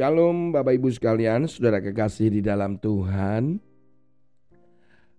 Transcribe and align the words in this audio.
Shalom 0.00 0.48
Bapak 0.48 0.80
Ibu 0.80 0.88
sekalian, 0.96 1.44
saudara 1.44 1.76
kekasih 1.76 2.32
di 2.32 2.40
dalam 2.40 2.80
Tuhan. 2.80 3.60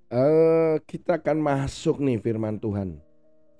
Uh, 0.10 0.82
kita 0.90 1.22
akan 1.22 1.38
masuk 1.38 2.02
nih 2.02 2.18
firman 2.18 2.58
Tuhan. 2.58 2.98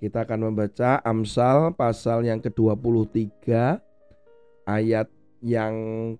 Kita 0.02 0.26
akan 0.26 0.50
membaca 0.50 0.98
Amsal 1.06 1.78
pasal 1.78 2.26
yang 2.26 2.42
ke-23 2.42 3.54
ayat 4.66 5.06
yang 5.38 5.74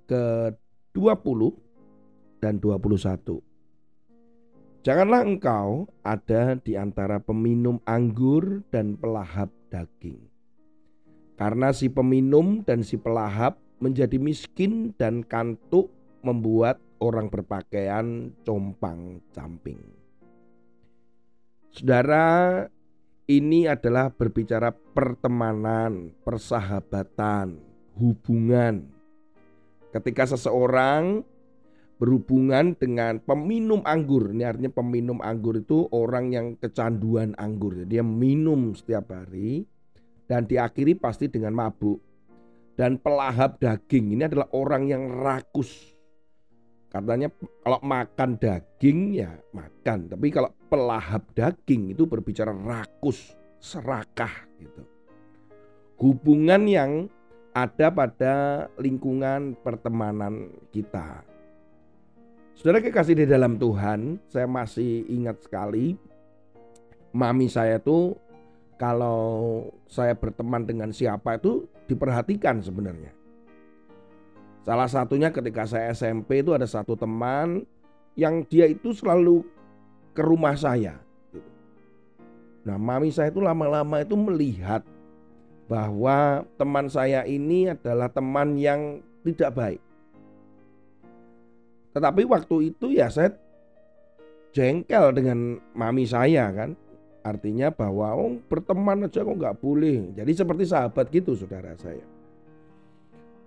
ke-20 0.06 1.50
dan 2.38 2.62
21. 2.62 3.42
Janganlah 4.86 5.26
engkau 5.26 5.90
ada 6.06 6.54
di 6.62 6.78
antara 6.78 7.18
peminum 7.18 7.82
anggur 7.90 8.62
dan 8.70 8.94
pelahap 8.94 9.50
daging. 9.66 10.30
Karena 11.34 11.74
si 11.74 11.90
peminum 11.90 12.62
dan 12.62 12.86
si 12.86 12.94
pelahap 12.94 13.58
menjadi 13.82 14.14
miskin 14.22 14.94
dan 14.94 15.26
kantuk 15.26 15.90
membuat 16.22 16.78
orang 17.02 17.26
berpakaian 17.26 18.30
compang-camping. 18.46 19.82
Saudara, 21.74 22.62
ini 23.26 23.66
adalah 23.66 24.14
berbicara 24.14 24.70
pertemanan, 24.70 26.14
persahabatan, 26.22 27.58
hubungan. 27.98 28.86
Ketika 29.90 30.30
seseorang 30.30 31.26
berhubungan 31.98 32.78
dengan 32.78 33.18
peminum 33.18 33.82
anggur, 33.82 34.30
ini 34.30 34.46
artinya 34.46 34.70
peminum 34.70 35.18
anggur 35.26 35.58
itu 35.58 35.90
orang 35.90 36.30
yang 36.30 36.46
kecanduan 36.54 37.34
anggur. 37.34 37.82
Dia 37.82 38.06
minum 38.06 38.78
setiap 38.78 39.10
hari 39.10 39.66
dan 40.30 40.46
diakhiri 40.46 40.94
pasti 40.94 41.26
dengan 41.26 41.56
mabuk 41.56 42.11
dan 42.82 42.98
pelahap 42.98 43.62
daging 43.62 44.18
ini 44.18 44.26
adalah 44.26 44.50
orang 44.58 44.90
yang 44.90 45.06
rakus. 45.22 45.70
Katanya 46.90 47.30
kalau 47.62 47.78
makan 47.78 48.34
daging 48.42 49.22
ya 49.22 49.38
makan, 49.54 50.10
tapi 50.10 50.34
kalau 50.34 50.50
pelahap 50.66 51.30
daging 51.30 51.94
itu 51.94 52.10
berbicara 52.10 52.50
rakus, 52.50 53.38
serakah 53.62 54.34
gitu. 54.58 54.82
Hubungan 55.94 56.66
yang 56.66 57.06
ada 57.54 57.86
pada 57.94 58.66
lingkungan 58.82 59.54
pertemanan 59.62 60.50
kita. 60.74 61.22
Saudara 62.58 62.82
kekasih 62.82 63.14
di 63.14 63.30
dalam 63.30 63.62
Tuhan, 63.62 64.18
saya 64.26 64.50
masih 64.50 65.06
ingat 65.06 65.38
sekali 65.38 65.94
mami 67.14 67.46
saya 67.46 67.78
tuh 67.78 68.18
kalau 68.74 69.70
saya 69.86 70.18
berteman 70.18 70.66
dengan 70.66 70.90
siapa 70.90 71.38
itu 71.38 71.70
diperhatikan 71.86 72.62
sebenarnya. 72.62 73.12
Salah 74.62 74.86
satunya 74.86 75.34
ketika 75.34 75.66
saya 75.66 75.90
SMP 75.90 76.42
itu 76.42 76.54
ada 76.54 76.66
satu 76.66 76.94
teman 76.94 77.66
yang 78.14 78.46
dia 78.46 78.70
itu 78.70 78.94
selalu 78.94 79.42
ke 80.14 80.22
rumah 80.22 80.54
saya. 80.54 81.02
Nah 82.62 82.78
mami 82.78 83.10
saya 83.10 83.34
itu 83.34 83.42
lama-lama 83.42 84.06
itu 84.06 84.14
melihat 84.14 84.86
bahwa 85.66 86.46
teman 86.54 86.86
saya 86.86 87.26
ini 87.26 87.74
adalah 87.74 88.06
teman 88.06 88.54
yang 88.54 89.02
tidak 89.26 89.50
baik. 89.56 89.82
Tetapi 91.92 92.22
waktu 92.24 92.72
itu 92.72 92.94
ya 92.94 93.10
saya 93.10 93.34
jengkel 94.54 95.10
dengan 95.16 95.58
mami 95.74 96.06
saya 96.06 96.52
kan. 96.54 96.78
Artinya 97.22 97.70
bahwa 97.70 98.18
oh, 98.18 98.34
berteman 98.50 99.06
aja 99.06 99.22
kok 99.22 99.38
nggak 99.38 99.58
boleh. 99.62 100.10
Jadi 100.18 100.32
seperti 100.34 100.66
sahabat 100.66 101.06
gitu 101.14 101.38
saudara 101.38 101.70
saya. 101.78 102.02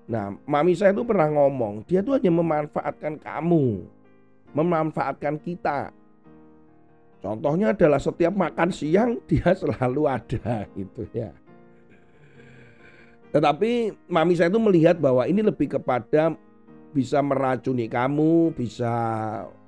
Nah, 0.05 0.37
mami 0.47 0.77
saya 0.77 0.93
itu 0.93 1.01
pernah 1.01 1.27
ngomong, 1.27 1.81
dia 1.89 2.05
tuh 2.05 2.15
hanya 2.15 2.29
memanfaatkan 2.29 3.17
kamu, 3.19 3.83
memanfaatkan 4.53 5.35
kita. 5.41 5.89
Contohnya 7.25 7.73
adalah 7.73 7.97
setiap 7.97 8.37
makan 8.37 8.69
siang 8.69 9.17
dia 9.29 9.51
selalu 9.57 10.05
ada 10.05 10.69
gitu 10.77 11.03
ya. 11.09 11.33
Tetapi 13.33 13.91
mami 14.07 14.37
saya 14.37 14.47
itu 14.47 14.61
melihat 14.61 14.95
bahwa 14.95 15.27
ini 15.27 15.43
lebih 15.43 15.75
kepada 15.75 16.37
bisa 16.95 17.19
meracuni 17.19 17.91
kamu, 17.91 18.55
bisa 18.55 18.93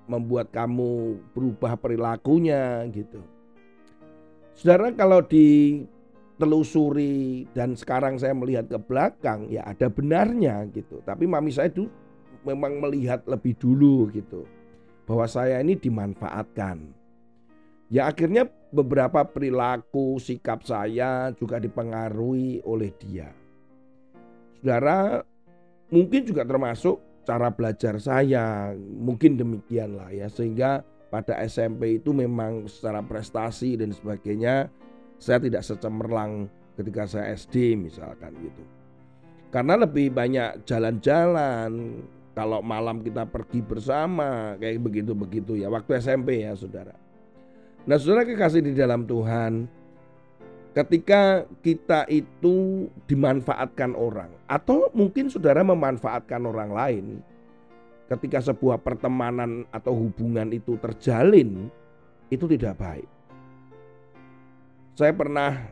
membuat 0.08 0.48
kamu 0.56 1.20
berubah 1.36 1.76
perilakunya 1.76 2.88
gitu. 2.96 3.20
Saudara 4.58 4.90
kalau 4.90 5.22
ditelusuri 5.22 7.46
dan 7.54 7.78
sekarang 7.78 8.18
saya 8.18 8.34
melihat 8.34 8.66
ke 8.66 8.82
belakang 8.82 9.46
ya 9.54 9.62
ada 9.70 9.86
benarnya 9.86 10.66
gitu. 10.74 10.98
Tapi 11.06 11.30
mami 11.30 11.54
saya 11.54 11.70
itu 11.70 11.86
memang 12.42 12.82
melihat 12.82 13.22
lebih 13.30 13.54
dulu 13.54 14.10
gitu. 14.10 14.50
Bahwa 15.06 15.30
saya 15.30 15.62
ini 15.62 15.78
dimanfaatkan. 15.78 16.90
Ya 17.94 18.10
akhirnya 18.10 18.50
beberapa 18.74 19.22
perilaku 19.30 20.18
sikap 20.18 20.66
saya 20.66 21.30
juga 21.38 21.62
dipengaruhi 21.62 22.66
oleh 22.66 22.90
dia. 22.98 23.30
Saudara 24.58 25.22
mungkin 25.94 26.26
juga 26.26 26.42
termasuk 26.50 26.98
cara 27.30 27.54
belajar 27.54 28.02
saya, 28.02 28.74
mungkin 28.82 29.38
demikian 29.38 30.02
lah 30.02 30.10
ya 30.10 30.26
sehingga 30.34 30.82
pada 31.08 31.40
SMP 31.48 32.00
itu 32.00 32.12
memang 32.12 32.68
secara 32.68 33.00
prestasi 33.00 33.80
dan 33.80 33.96
sebagainya 33.96 34.68
saya 35.18 35.42
tidak 35.42 35.64
secemerlang 35.64 36.52
ketika 36.78 37.10
saya 37.10 37.34
SD 37.34 37.80
misalkan 37.80 38.36
gitu. 38.44 38.64
Karena 39.50 39.80
lebih 39.80 40.12
banyak 40.12 40.68
jalan-jalan, 40.68 42.04
kalau 42.38 42.62
malam 42.62 43.02
kita 43.02 43.26
pergi 43.26 43.66
bersama 43.66 44.54
kayak 44.62 44.78
begitu-begitu 44.84 45.58
ya 45.58 45.74
waktu 45.74 45.98
SMP 45.98 46.46
ya 46.46 46.54
saudara. 46.54 46.94
Nah 47.90 47.98
saudara 47.98 48.28
kekasih 48.28 48.62
di 48.62 48.78
dalam 48.78 49.10
Tuhan, 49.10 49.66
ketika 50.78 51.48
kita 51.66 52.06
itu 52.12 52.86
dimanfaatkan 53.10 53.98
orang 53.98 54.30
atau 54.46 54.94
mungkin 54.94 55.34
saudara 55.34 55.66
memanfaatkan 55.66 56.46
orang 56.46 56.70
lain, 56.70 57.06
ketika 58.08 58.40
sebuah 58.40 58.80
pertemanan 58.80 59.68
atau 59.70 59.92
hubungan 59.92 60.48
itu 60.56 60.80
terjalin 60.80 61.68
itu 62.32 62.46
tidak 62.48 62.80
baik. 62.80 63.10
Saya 64.98 65.14
pernah 65.14 65.72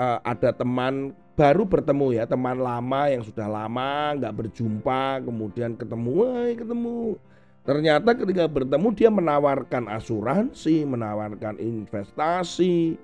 uh, 0.00 0.18
ada 0.24 0.50
teman 0.54 1.12
baru 1.36 1.68
bertemu 1.68 2.16
ya 2.16 2.24
teman 2.24 2.56
lama 2.56 3.12
yang 3.12 3.20
sudah 3.20 3.44
lama 3.44 4.16
nggak 4.16 4.34
berjumpa 4.34 5.20
kemudian 5.26 5.76
ketemu, 5.76 6.08
wah 6.24 6.48
ketemu. 6.56 7.20
Ternyata 7.66 8.14
ketika 8.14 8.46
bertemu 8.46 8.88
dia 8.94 9.10
menawarkan 9.10 9.90
asuransi, 9.90 10.86
menawarkan 10.86 11.58
investasi. 11.58 12.94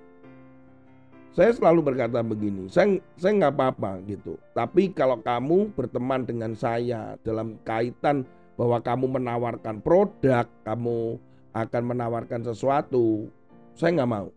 Saya 1.32 1.50
selalu 1.50 1.92
berkata 1.92 2.20
begini, 2.20 2.68
saya 2.70 3.00
saya 3.18 3.32
nggak 3.42 3.54
apa-apa 3.58 4.04
gitu. 4.06 4.38
Tapi 4.54 4.92
kalau 4.94 5.18
kamu 5.18 5.72
berteman 5.74 6.22
dengan 6.28 6.52
saya 6.54 7.16
dalam 7.24 7.58
kaitan 7.66 8.22
bahwa 8.56 8.78
kamu 8.80 9.06
menawarkan 9.20 9.80
produk, 9.80 10.46
kamu 10.64 11.16
akan 11.52 11.82
menawarkan 11.84 12.40
sesuatu, 12.44 13.28
saya 13.76 14.00
nggak 14.00 14.12
mau. 14.12 14.28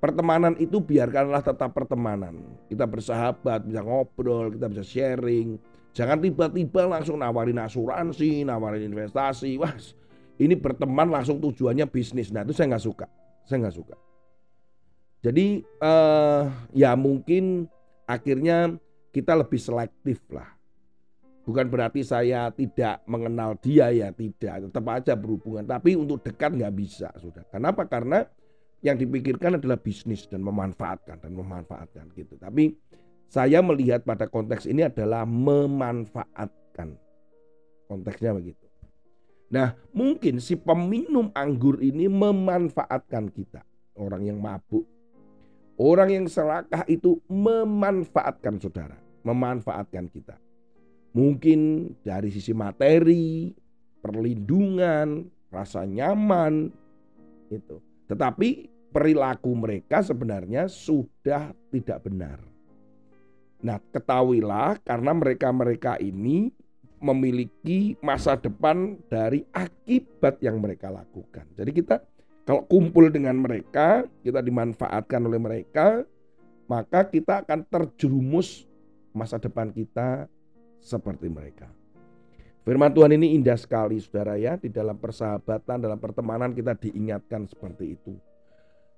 Pertemanan 0.00 0.52
itu 0.60 0.84
biarkanlah 0.84 1.40
tetap 1.40 1.72
pertemanan. 1.72 2.44
Kita 2.68 2.84
bersahabat, 2.84 3.64
bisa 3.64 3.80
ngobrol, 3.80 4.52
kita 4.52 4.68
bisa 4.68 4.84
sharing. 4.84 5.56
Jangan 5.96 6.20
tiba-tiba 6.20 6.84
langsung 6.84 7.24
nawarin 7.24 7.56
asuransi, 7.56 8.44
nawarin 8.44 8.84
investasi. 8.92 9.56
Wah, 9.56 9.72
ini 10.36 10.54
berteman 10.60 11.08
langsung 11.08 11.40
tujuannya 11.40 11.88
bisnis. 11.88 12.28
Nah 12.28 12.44
itu 12.44 12.52
saya 12.52 12.76
nggak 12.76 12.84
suka. 12.84 13.06
Saya 13.48 13.64
nggak 13.64 13.76
suka. 13.80 13.96
Jadi 15.24 15.64
eh, 15.64 16.42
ya 16.76 16.92
mungkin 17.00 17.64
akhirnya 18.04 18.76
kita 19.08 19.32
lebih 19.32 19.56
selektif 19.56 20.20
lah 20.28 20.53
Bukan 21.44 21.68
berarti 21.68 22.00
saya 22.00 22.48
tidak 22.48 23.04
mengenal 23.04 23.60
dia 23.60 23.92
ya 23.92 24.08
tidak, 24.16 24.64
tetap 24.68 24.84
aja 24.88 25.12
berhubungan. 25.12 25.68
Tapi 25.68 25.92
untuk 25.92 26.24
dekat 26.24 26.56
nggak 26.56 26.72
bisa 26.72 27.12
sudah. 27.20 27.44
Kenapa? 27.52 27.84
Karena 27.84 28.24
yang 28.80 28.96
dipikirkan 28.96 29.60
adalah 29.60 29.76
bisnis 29.76 30.24
dan 30.24 30.40
memanfaatkan 30.40 31.20
dan 31.20 31.32
memanfaatkan 31.36 32.08
gitu. 32.16 32.40
Tapi 32.40 32.72
saya 33.28 33.60
melihat 33.60 34.04
pada 34.08 34.24
konteks 34.24 34.64
ini 34.64 34.88
adalah 34.88 35.28
memanfaatkan. 35.28 36.96
Konteksnya 37.88 38.32
begitu. 38.32 38.64
Nah, 39.52 39.76
mungkin 39.92 40.40
si 40.40 40.56
peminum 40.56 41.28
anggur 41.36 41.76
ini 41.80 42.08
memanfaatkan 42.08 43.28
kita, 43.28 43.60
orang 44.00 44.24
yang 44.24 44.40
mabuk. 44.40 44.88
Orang 45.74 46.08
yang 46.08 46.26
serakah 46.30 46.86
itu 46.86 47.18
memanfaatkan 47.26 48.62
saudara, 48.62 48.94
memanfaatkan 49.26 50.06
kita. 50.06 50.38
Mungkin 51.14 51.90
dari 52.02 52.28
sisi 52.34 52.50
materi, 52.50 53.54
perlindungan, 54.02 55.30
rasa 55.54 55.86
nyaman 55.86 56.68
itu. 57.54 57.78
Tetapi 58.10 58.68
perilaku 58.90 59.54
mereka 59.54 60.02
sebenarnya 60.02 60.66
sudah 60.66 61.54
tidak 61.70 62.02
benar. 62.02 62.42
Nah, 63.64 63.78
ketahuilah 63.94 64.82
karena 64.82 65.14
mereka-mereka 65.16 65.96
ini 66.02 66.52
memiliki 67.00 67.96
masa 68.04 68.36
depan 68.36 68.98
dari 69.08 69.46
akibat 69.54 70.42
yang 70.42 70.60
mereka 70.60 70.92
lakukan. 70.92 71.46
Jadi 71.56 71.70
kita 71.72 72.02
kalau 72.44 72.60
kumpul 72.68 73.08
dengan 73.08 73.40
mereka, 73.40 74.04
kita 74.20 74.44
dimanfaatkan 74.44 75.20
oleh 75.24 75.40
mereka, 75.40 76.04
maka 76.68 77.08
kita 77.08 77.40
akan 77.40 77.64
terjerumus 77.64 78.68
masa 79.16 79.40
depan 79.40 79.72
kita 79.72 80.28
seperti 80.84 81.32
mereka. 81.32 81.72
Firman 82.64 82.92
Tuhan 82.92 83.16
ini 83.16 83.36
indah 83.36 83.56
sekali 83.56 84.00
saudara 84.00 84.36
ya, 84.36 84.60
di 84.60 84.68
dalam 84.68 84.96
persahabatan, 84.96 85.80
dalam 85.80 85.96
pertemanan 86.00 86.52
kita 86.52 86.76
diingatkan 86.76 87.48
seperti 87.48 87.96
itu. 87.96 88.16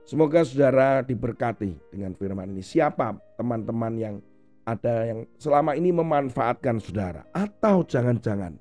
Semoga 0.06 0.46
saudara 0.46 1.02
diberkati 1.02 1.74
dengan 1.90 2.14
firman 2.14 2.46
ini. 2.54 2.62
Siapa 2.62 3.18
teman-teman 3.34 3.94
yang 3.98 4.14
ada 4.62 5.02
yang 5.02 5.26
selama 5.38 5.74
ini 5.74 5.90
memanfaatkan 5.90 6.78
saudara 6.78 7.26
atau 7.34 7.82
jangan-jangan 7.86 8.54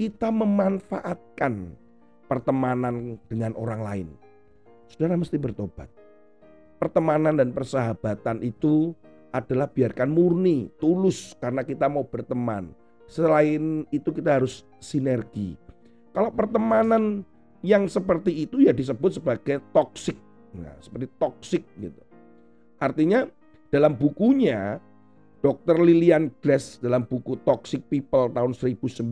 kita 0.00 0.32
memanfaatkan 0.32 1.76
pertemanan 2.24 3.20
dengan 3.28 3.52
orang 3.60 3.80
lain. 3.84 4.08
Saudara 4.88 5.20
mesti 5.20 5.36
bertobat. 5.36 5.92
Pertemanan 6.80 7.36
dan 7.36 7.52
persahabatan 7.52 8.40
itu 8.40 8.96
adalah 9.30 9.70
biarkan 9.70 10.10
murni, 10.10 10.70
tulus 10.78 11.34
karena 11.38 11.62
kita 11.62 11.86
mau 11.86 12.06
berteman. 12.06 12.74
Selain 13.10 13.86
itu 13.90 14.10
kita 14.14 14.38
harus 14.38 14.62
sinergi. 14.78 15.58
Kalau 16.14 16.30
pertemanan 16.30 17.22
yang 17.62 17.86
seperti 17.86 18.46
itu 18.46 18.62
ya 18.62 18.74
disebut 18.74 19.22
sebagai 19.22 19.62
toksik. 19.74 20.18
Nah, 20.54 20.74
seperti 20.82 21.06
toksik 21.18 21.62
gitu. 21.78 22.02
Artinya 22.78 23.26
dalam 23.70 23.94
bukunya 23.94 24.82
Dr. 25.40 25.80
Lilian 25.80 26.28
Glass 26.44 26.76
dalam 26.84 27.08
buku 27.08 27.40
Toxic 27.48 27.80
People 27.88 28.28
tahun 28.28 28.52
1995 28.52 29.08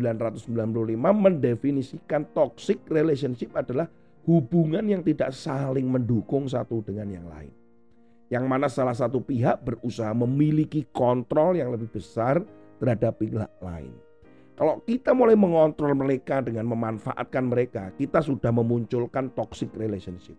mendefinisikan 1.00 2.28
toxic 2.36 2.84
relationship 2.92 3.56
adalah 3.56 3.88
hubungan 4.28 4.84
yang 4.84 5.00
tidak 5.00 5.32
saling 5.32 5.88
mendukung 5.88 6.44
satu 6.44 6.84
dengan 6.84 7.08
yang 7.08 7.26
lain. 7.32 7.48
Yang 8.28 8.44
mana 8.44 8.68
salah 8.68 8.92
satu 8.92 9.24
pihak 9.24 9.64
berusaha 9.64 10.12
memiliki 10.12 10.84
kontrol 10.92 11.56
yang 11.56 11.72
lebih 11.72 11.88
besar 11.88 12.44
terhadap 12.76 13.16
pihak 13.16 13.48
lain. 13.64 13.92
Kalau 14.58 14.82
kita 14.82 15.14
mulai 15.14 15.38
mengontrol 15.38 15.94
mereka 15.94 16.42
dengan 16.42 16.66
memanfaatkan 16.66 17.46
mereka, 17.46 17.94
kita 17.94 18.18
sudah 18.18 18.50
memunculkan 18.50 19.30
toxic 19.32 19.70
relationship. 19.78 20.34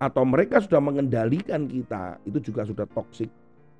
Atau 0.00 0.24
mereka 0.24 0.58
sudah 0.58 0.80
mengendalikan 0.80 1.68
kita, 1.68 2.16
itu 2.24 2.40
juga 2.40 2.64
sudah 2.64 2.88
toxic 2.90 3.28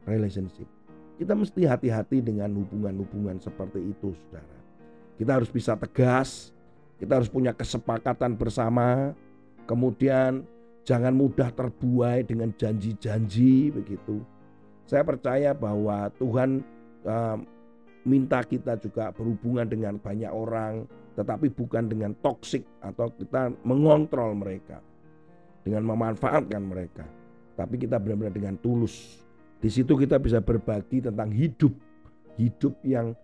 relationship. 0.05 0.69
Kita 1.17 1.33
mesti 1.33 1.65
hati-hati 1.65 2.21
dengan 2.21 2.53
hubungan-hubungan 2.53 3.41
seperti 3.41 3.81
itu, 3.81 4.13
saudara. 4.13 4.59
Kita 5.17 5.41
harus 5.41 5.49
bisa 5.49 5.73
tegas, 5.75 6.53
kita 7.01 7.19
harus 7.19 7.33
punya 7.33 7.57
kesepakatan 7.57 8.37
bersama, 8.37 9.17
kemudian 9.65 10.45
jangan 10.83 11.15
mudah 11.15 11.51
terbuai 11.55 12.27
dengan 12.27 12.51
janji-janji 12.55 13.71
begitu. 13.71 14.23
Saya 14.87 15.07
percaya 15.07 15.55
bahwa 15.55 16.11
Tuhan 16.19 16.61
uh, 17.07 17.39
minta 18.03 18.43
kita 18.43 18.77
juga 18.83 19.15
berhubungan 19.15 19.67
dengan 19.71 19.95
banyak 19.97 20.31
orang, 20.31 20.85
tetapi 21.15 21.55
bukan 21.55 21.87
dengan 21.87 22.13
toksik 22.19 22.67
atau 22.83 23.09
kita 23.15 23.55
mengontrol 23.63 24.35
mereka, 24.35 24.83
dengan 25.63 25.87
memanfaatkan 25.87 26.63
mereka, 26.67 27.07
tapi 27.55 27.79
kita 27.79 28.03
benar-benar 28.03 28.35
dengan 28.35 28.59
tulus 28.59 29.23
di 29.63 29.71
situ 29.71 29.95
kita 29.95 30.19
bisa 30.19 30.43
berbagi 30.43 31.07
tentang 31.07 31.31
hidup, 31.31 31.71
hidup 32.35 32.75
yang 32.83 33.15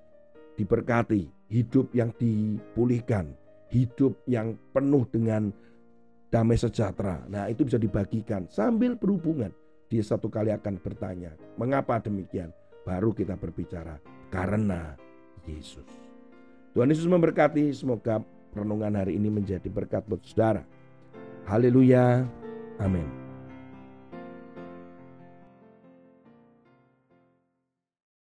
diberkati, 0.55 1.27
hidup 1.51 1.91
yang 1.91 2.15
dipulihkan, 2.15 3.35
hidup 3.75 4.15
yang 4.31 4.55
penuh 4.71 5.03
dengan 5.11 5.51
damai 6.29 6.61
sejahtera. 6.61 7.25
Nah, 7.29 7.49
itu 7.49 7.65
bisa 7.65 7.81
dibagikan 7.81 8.49
sambil 8.49 8.97
berhubungan. 8.97 9.53
Dia 9.89 10.05
satu 10.05 10.29
kali 10.29 10.53
akan 10.53 10.81
bertanya, 10.81 11.33
"Mengapa 11.57 11.97
demikian?" 12.01 12.53
Baru 12.85 13.17
kita 13.17 13.37
berbicara, 13.37 13.97
"Karena 14.29 14.97
Yesus." 15.49 15.89
Tuhan 16.77 16.93
Yesus 16.93 17.09
memberkati, 17.09 17.73
semoga 17.73 18.21
renungan 18.53 19.01
hari 19.01 19.17
ini 19.17 19.33
menjadi 19.33 19.67
berkat 19.73 20.05
buat 20.05 20.21
saudara. 20.25 20.63
Haleluya. 21.49 22.29
Amin. 22.79 23.28